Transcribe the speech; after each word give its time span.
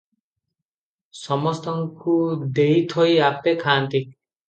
ସମସ୍ତଙ୍କୁ 1.19 2.19
ଦେଇ 2.59 2.83
ଥୋଇ 2.97 3.17
ଆପେ 3.31 3.59
ଖାଆନ୍ତି। 3.65 4.07